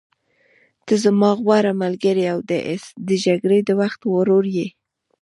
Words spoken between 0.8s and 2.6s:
ته زما غوره ملګری او